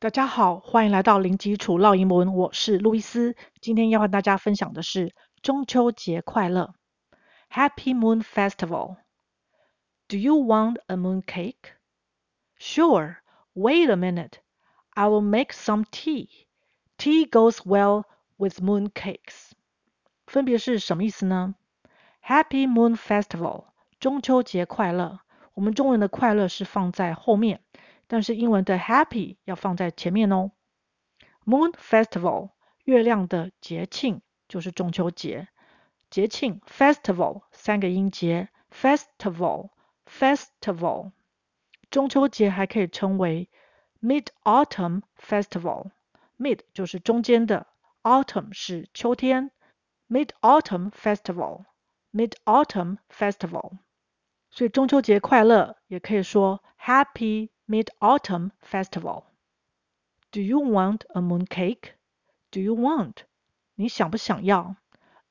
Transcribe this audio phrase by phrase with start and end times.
[0.00, 3.34] 大家好，欢迎来到零基础绕英文，我是路易斯。
[3.60, 6.74] 今天要和大家分享的是中秋节快乐，
[7.50, 11.74] Happy Moon Festival。Do you want a moon cake?
[12.58, 13.16] Sure.
[13.54, 14.34] Wait a minute.
[14.90, 16.28] I will make some tea.
[16.98, 18.04] Tea goes well
[18.36, 19.52] with moon cakes.
[20.26, 21.54] 分别是什么意思呢？
[22.22, 23.66] Happy Moon Festival，
[23.98, 25.20] 中秋节快乐。
[25.54, 27.62] 我们中文的快乐是放在后面。
[28.11, 30.51] 但是英文的 happy 要放在前面哦。
[31.45, 32.49] Moon Festival
[32.83, 35.47] 月亮的节庆就是中秋节。
[36.09, 39.69] 节庆 festival 三个音节 festival
[40.05, 41.13] festival。
[41.89, 43.49] 中秋节还可以称为
[44.01, 45.91] Mid Autumn Festival。
[46.37, 47.67] Mid 就是中间的
[48.03, 49.51] ，Autumn 是秋天。
[50.09, 51.63] Mid Autumn Festival
[52.11, 53.77] Mid Autumn Festival。
[54.49, 59.24] 所以中秋节快乐也可以说 Happy Mid-Autumn Festival.
[60.30, 61.94] Do you want a moon cake?
[62.50, 63.24] Do you want?
[63.74, 64.76] 你想不想要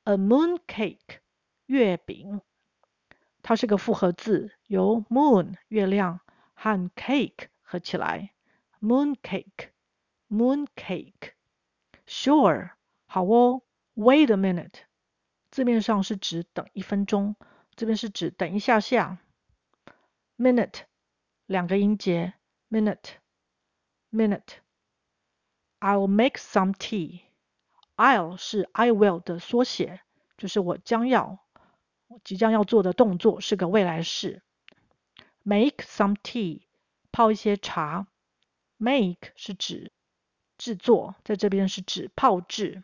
[0.03, 1.20] a moon cake
[1.66, 2.42] 月饼？
[3.42, 6.20] 它是个复合字，由 moon 月亮
[6.53, 8.34] 和 cake 合起来，
[8.81, 9.70] moon cake
[10.30, 12.72] moon cake。Sure，
[13.06, 13.61] 好哦。
[13.95, 14.81] Wait a minute，
[15.52, 17.36] 字面上是指等一分钟，
[17.75, 19.20] 这边是指等一下下。
[20.38, 20.81] Minute
[21.45, 22.34] 两个音节
[22.70, 23.16] ，minute
[24.11, 30.02] minute。I'll make some tea。I'll 是 I will 的缩写，
[30.38, 31.39] 就是我将要、
[32.23, 34.42] 即将要做的动作，是个未来式。
[35.44, 36.64] Make some tea，
[37.11, 38.08] 泡一些茶。
[38.78, 39.94] Make 是指
[40.58, 42.84] 制作，在这边是指泡制，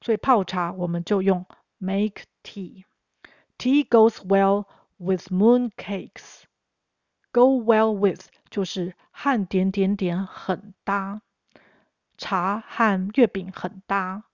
[0.00, 1.46] 所以泡茶我们就用
[1.78, 4.66] make tea。Tea goes well
[4.98, 11.22] with moon cakes。Go well with 就是和点点点很搭，
[12.16, 14.24] 茶和月饼很搭，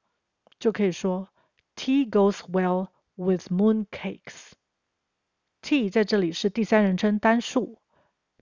[0.58, 1.28] 就可以说
[1.76, 7.78] Tea goes well with moon cakes。Tea 在这里是第三人称单数，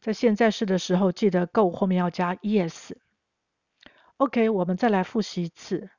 [0.00, 5.90] 在现在式的时候记得 go 后面要加 es。OK，我们再来复习一次。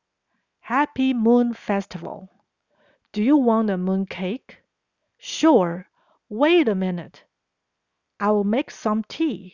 [0.64, 2.28] Happy Moon Festival.
[3.12, 4.58] Do you want a moon cake?
[5.20, 5.86] Sure.
[6.30, 7.24] Wait a minute.
[8.18, 9.54] I will make some tea.